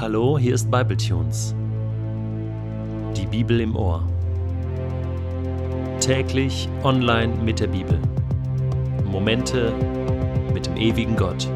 [0.00, 1.54] Hallo, hier ist Bibletunes.
[3.14, 4.02] Die Bibel im Ohr.
[6.00, 8.00] Täglich online mit der Bibel.
[9.04, 9.74] Momente
[10.54, 11.46] mit dem ewigen Gott.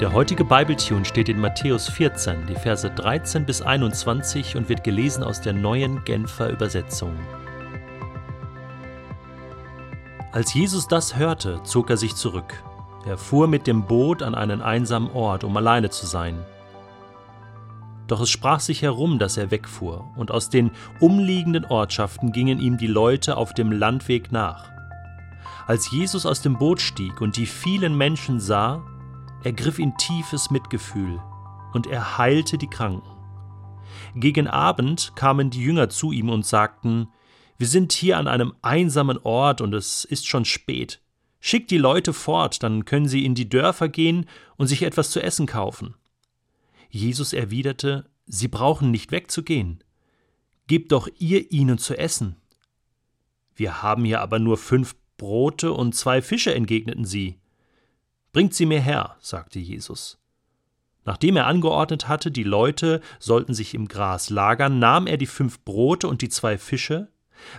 [0.00, 5.22] Der heutige Bibletune steht in Matthäus 14, die Verse 13 bis 21 und wird gelesen
[5.22, 7.12] aus der neuen Genfer Übersetzung.
[10.30, 12.62] Als Jesus das hörte, zog er sich zurück.
[13.06, 16.44] Er fuhr mit dem Boot an einen einsamen Ort, um alleine zu sein.
[18.06, 20.70] Doch es sprach sich herum, dass er wegfuhr, und aus den
[21.00, 24.70] umliegenden Ortschaften gingen ihm die Leute auf dem Landweg nach.
[25.66, 28.82] Als Jesus aus dem Boot stieg und die vielen Menschen sah,
[29.44, 31.20] ergriff ihn tiefes Mitgefühl,
[31.72, 33.08] und er heilte die Kranken.
[34.14, 37.08] Gegen Abend kamen die Jünger zu ihm und sagten,
[37.58, 41.00] wir sind hier an einem einsamen Ort und es ist schon spät.
[41.40, 45.20] Schickt die Leute fort, dann können sie in die Dörfer gehen und sich etwas zu
[45.20, 45.94] essen kaufen.
[46.90, 49.82] Jesus erwiderte, Sie brauchen nicht wegzugehen.
[50.66, 52.36] Gebt doch ihr ihnen zu essen.
[53.54, 57.38] Wir haben hier aber nur fünf Brote und zwei Fische, entgegneten sie.
[58.32, 60.18] Bringt sie mir her, sagte Jesus.
[61.06, 65.64] Nachdem er angeordnet hatte, die Leute sollten sich im Gras lagern, nahm er die fünf
[65.64, 67.08] Brote und die zwei Fische,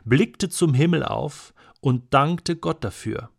[0.03, 3.29] blickte zum Himmel auf und dankte Gott dafür.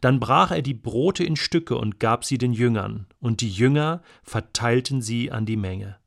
[0.00, 4.02] Dann brach er die Brote in Stücke und gab sie den Jüngern, und die Jünger
[4.22, 5.98] verteilten sie an die Menge.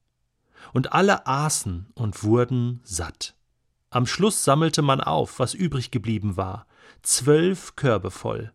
[0.73, 3.35] Und alle aßen und wurden satt.
[3.89, 6.67] Am Schluss sammelte man auf, was übrig geblieben war,
[7.01, 8.51] zwölf Körbe voll.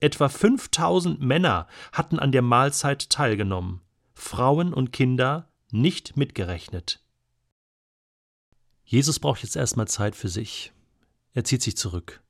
[0.00, 3.80] Etwa fünftausend Männer hatten an der Mahlzeit teilgenommen,
[4.12, 7.03] Frauen und Kinder nicht mitgerechnet.
[8.84, 10.72] Jesus braucht jetzt erstmal Zeit für sich.
[11.32, 12.22] Er zieht sich zurück.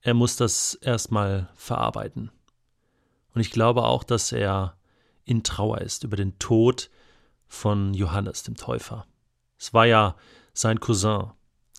[0.00, 2.30] Er muss das erstmal verarbeiten.
[3.34, 4.76] Und ich glaube auch, dass er
[5.24, 6.90] in Trauer ist über den Tod
[7.46, 9.06] von Johannes dem Täufer.
[9.58, 10.16] Es war ja
[10.52, 11.30] sein Cousin.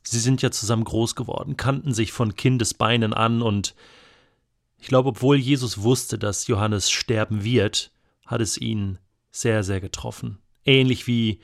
[0.04, 3.76] Sie sind ja zusammen groß geworden, kannten sich von Kindesbeinen an und
[4.80, 7.92] ich glaube, obwohl Jesus wusste, dass Johannes sterben wird,
[8.26, 9.00] hat es ihn
[9.31, 10.38] sehr, sehr getroffen.
[10.64, 11.42] Ähnlich wie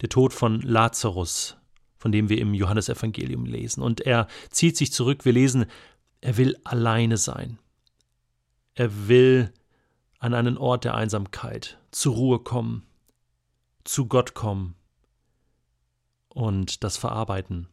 [0.00, 1.56] der Tod von Lazarus
[2.02, 3.80] von dem wir im Johannesevangelium lesen.
[3.80, 5.24] Und er zieht sich zurück.
[5.24, 5.66] Wir lesen,
[6.20, 7.60] er will alleine sein.
[8.74, 9.52] Er will
[10.18, 12.82] an einen Ort der Einsamkeit zur Ruhe kommen,
[13.84, 14.74] zu Gott kommen
[16.28, 17.68] und das verarbeiten.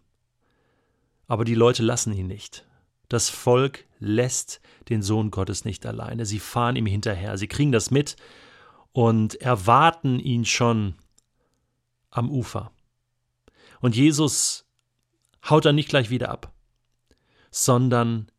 [1.25, 2.67] Aber die Leute lassen ihn nicht.
[3.07, 6.27] Das Volk lässt den Sohn Gottes nicht alleine.
[6.27, 8.15] Sie fahren ihm hinterher, sie kriegen das mit
[8.91, 10.93] und erwarten ihn schon
[12.11, 12.71] am Ufer.
[13.81, 14.65] Und Jesus
[15.49, 16.53] haut dann nicht gleich wieder ab,
[17.51, 18.31] sondern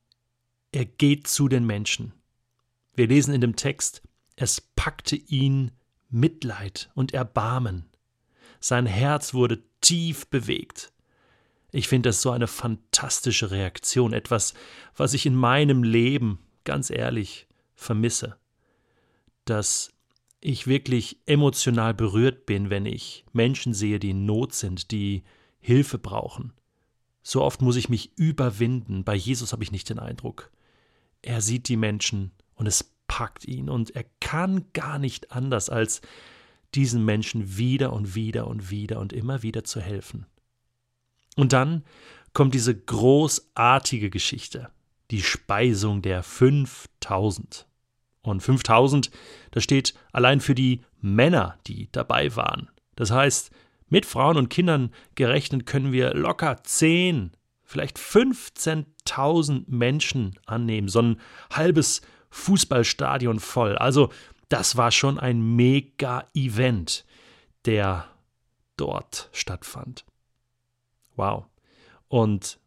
[0.72, 2.12] er geht zu den Menschen.
[2.94, 4.02] Wir lesen in dem Text,
[4.36, 5.72] es packte ihn
[6.08, 7.88] Mitleid und Erbarmen.
[8.60, 10.92] Sein Herz wurde tief bewegt.
[11.72, 14.54] Ich finde das so eine fantastische Reaktion, etwas,
[14.96, 18.36] was ich in meinem Leben, ganz ehrlich, vermisse.
[19.44, 19.92] Dass
[20.40, 25.22] ich wirklich emotional berührt bin, wenn ich Menschen sehe, die in Not sind, die
[25.58, 26.52] Hilfe brauchen.
[27.22, 29.04] So oft muss ich mich überwinden.
[29.04, 30.50] Bei Jesus habe ich nicht den Eindruck.
[31.22, 36.00] Er sieht die Menschen und es packt ihn und er kann gar nicht anders, als
[36.74, 40.26] diesen Menschen wieder und wieder und wieder und immer wieder zu helfen.
[41.36, 41.84] Und dann
[42.32, 44.70] kommt diese großartige Geschichte,
[45.10, 47.66] die Speisung der 5000.
[48.22, 49.10] Und 5000,
[49.50, 52.68] das steht allein für die Männer, die dabei waren.
[52.96, 53.50] Das heißt,
[53.88, 57.32] mit Frauen und Kindern gerechnet können wir locker 10,
[57.64, 60.88] vielleicht 15.000 Menschen annehmen.
[60.88, 61.20] So ein
[61.52, 63.76] halbes Fußballstadion voll.
[63.76, 64.10] Also,
[64.48, 67.04] das war schon ein Mega-Event,
[67.64, 68.06] der
[68.76, 70.04] dort stattfand.
[71.16, 71.46] Wow.
[72.08, 72.58] Und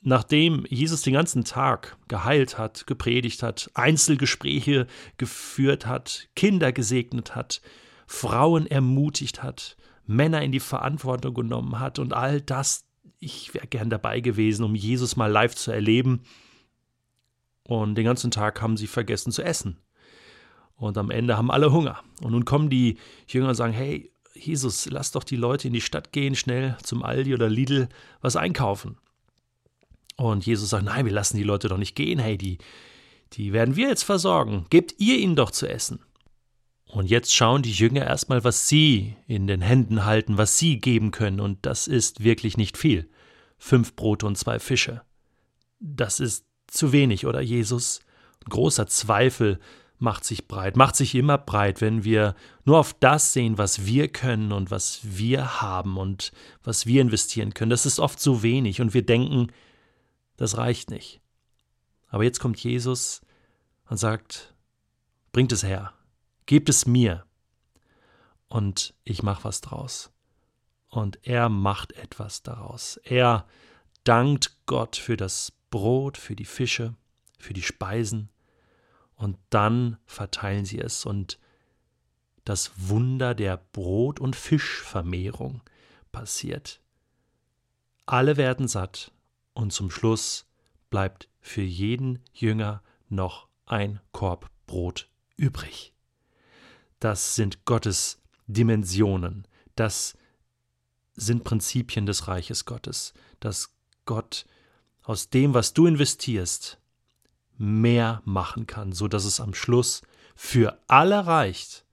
[0.00, 4.86] nachdem Jesus den ganzen Tag geheilt hat, gepredigt hat, Einzelgespräche
[5.16, 7.60] geführt hat, Kinder gesegnet hat,
[8.06, 12.86] Frauen ermutigt hat, Männer in die Verantwortung genommen hat und all das,
[13.18, 16.22] ich wäre gern dabei gewesen, um Jesus mal live zu erleben.
[17.64, 19.78] Und den ganzen Tag haben sie vergessen zu essen.
[20.76, 22.00] Und am Ende haben alle Hunger.
[22.22, 22.96] Und nun kommen die
[23.26, 27.02] Jünger und sagen, hey, Jesus, lass doch die Leute in die Stadt gehen, schnell zum
[27.02, 27.88] Aldi oder Lidl
[28.22, 28.96] was einkaufen.
[30.18, 32.58] Und Jesus sagt, nein, wir lassen die Leute doch nicht gehen, hey, die,
[33.32, 34.66] die werden wir jetzt versorgen.
[34.68, 36.00] Gebt ihr ihnen doch zu essen.
[36.86, 41.12] Und jetzt schauen die Jünger erstmal, was sie in den Händen halten, was sie geben
[41.12, 43.08] können, und das ist wirklich nicht viel.
[43.58, 45.02] Fünf Brote und zwei Fische.
[45.80, 48.00] Das ist zu wenig, oder Jesus?
[48.48, 49.58] großer Zweifel
[49.98, 54.08] macht sich breit, macht sich immer breit, wenn wir nur auf das sehen, was wir
[54.08, 56.32] können und was wir haben und
[56.62, 57.70] was wir investieren können.
[57.70, 59.48] Das ist oft so wenig und wir denken,
[60.38, 61.20] das reicht nicht.
[62.08, 63.20] Aber jetzt kommt Jesus
[63.90, 64.54] und sagt,
[65.32, 65.92] bringt es her,
[66.46, 67.26] gebt es mir
[68.48, 70.10] und ich mache was draus.
[70.88, 72.96] Und er macht etwas daraus.
[73.04, 73.46] Er
[74.04, 76.94] dankt Gott für das Brot, für die Fische,
[77.38, 78.30] für die Speisen
[79.16, 81.38] und dann verteilen sie es und
[82.44, 85.60] das Wunder der Brot- und Fischvermehrung
[86.10, 86.80] passiert.
[88.06, 89.12] Alle werden satt
[89.58, 90.46] und zum Schluss
[90.88, 95.92] bleibt für jeden Jünger noch ein Korb Brot übrig.
[97.00, 100.16] Das sind Gottes Dimensionen, das
[101.14, 103.74] sind Prinzipien des Reiches Gottes, dass
[104.04, 104.46] Gott
[105.02, 106.78] aus dem, was du investierst,
[107.56, 110.02] mehr machen kann, so dass es am Schluss
[110.36, 111.84] für alle reicht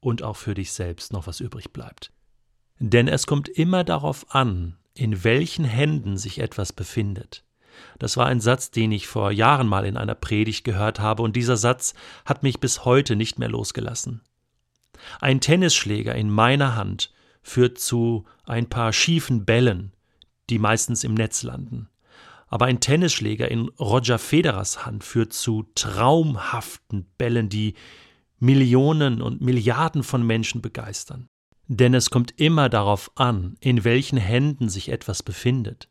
[0.00, 2.10] und auch für dich selbst noch was übrig bleibt.
[2.80, 7.44] Denn es kommt immer darauf an, in welchen Händen sich etwas befindet.
[7.98, 11.34] Das war ein Satz, den ich vor Jahren mal in einer Predigt gehört habe, und
[11.34, 11.94] dieser Satz
[12.24, 14.22] hat mich bis heute nicht mehr losgelassen.
[15.20, 17.12] Ein Tennisschläger in meiner Hand
[17.42, 19.92] führt zu ein paar schiefen Bällen,
[20.50, 21.88] die meistens im Netz landen
[22.54, 27.74] aber ein Tennisschläger in Roger Federers Hand führt zu traumhaften Bällen, die
[28.38, 31.26] Millionen und Milliarden von Menschen begeistern.
[31.66, 35.88] Denn es kommt immer darauf an, in welchen Händen sich etwas befindet.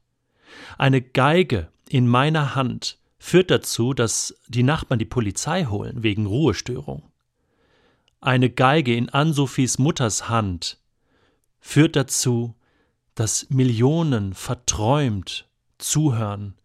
[0.78, 7.12] Eine Geige in meiner Hand führt dazu, dass die Nachbarn die Polizei holen wegen Ruhestörung.
[8.22, 10.80] Eine Geige in Ansofis Mutters Hand
[11.60, 12.56] führt dazu,
[13.16, 15.48] dass Millionen verträumt
[15.78, 16.56] zuhören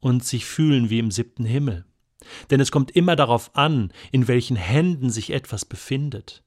[0.00, 1.84] und sich fühlen wie im siebten Himmel.
[2.50, 6.42] Denn es kommt immer darauf an, in welchen Händen sich etwas befindet.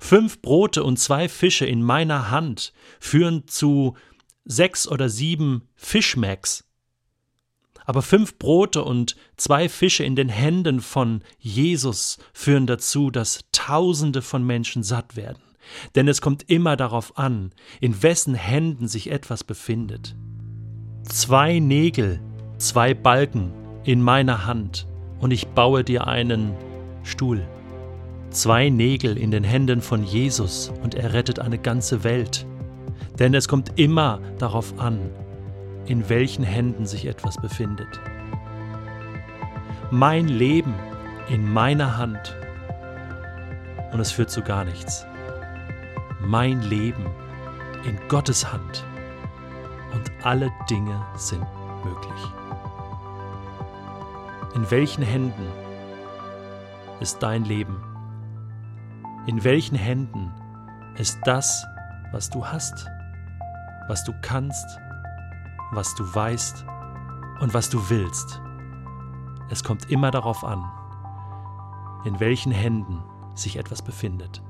[0.00, 3.96] Fünf Brote und zwei Fische in meiner Hand führen zu
[4.44, 6.64] sechs oder sieben Fischmacks.
[7.84, 14.22] Aber fünf Brote und zwei Fische in den Händen von Jesus führen dazu, dass Tausende
[14.22, 15.42] von Menschen satt werden.
[15.94, 20.14] Denn es kommt immer darauf an, in wessen Händen sich etwas befindet
[21.08, 22.20] zwei Nägel,
[22.58, 23.52] zwei Balken
[23.84, 24.86] in meiner Hand,
[25.20, 26.54] und ich baue dir einen
[27.02, 27.46] Stuhl.
[28.30, 32.46] Zwei Nägel in den Händen von Jesus, und er rettet eine ganze Welt.
[33.18, 34.98] Denn es kommt immer darauf an,
[35.86, 38.00] in welchen Händen sich etwas befindet.
[39.90, 40.74] Mein Leben
[41.28, 42.36] in meiner Hand
[43.92, 45.06] und es führt zu gar nichts.
[46.20, 47.06] Mein Leben
[47.86, 48.84] in Gottes Hand
[49.94, 51.44] und alle Dinge sind
[51.84, 52.32] möglich.
[54.54, 55.46] In welchen Händen
[57.00, 57.76] ist dein Leben?
[59.28, 60.32] In welchen Händen
[60.96, 61.66] ist das,
[62.12, 62.88] was du hast,
[63.86, 64.80] was du kannst,
[65.70, 66.64] was du weißt
[67.40, 68.40] und was du willst?
[69.50, 70.64] Es kommt immer darauf an,
[72.06, 73.04] in welchen Händen
[73.34, 74.42] sich etwas befindet.